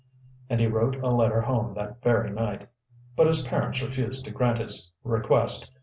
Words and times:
And 0.49 0.59
he 0.59 0.65
wrote 0.65 0.95
a 0.95 1.09
letter 1.11 1.41
home 1.41 1.73
that 1.73 2.01
very 2.01 2.31
night. 2.31 2.67
But 3.15 3.27
his 3.27 3.43
parents 3.43 3.83
refused 3.83 4.25
to 4.25 4.31
grant 4.31 4.57
his 4.57 4.91
request. 5.03 5.71